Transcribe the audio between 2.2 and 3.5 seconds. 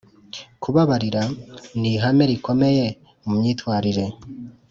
rikomeye mu